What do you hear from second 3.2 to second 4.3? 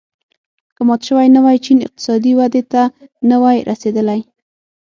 نه وای رسېدلی.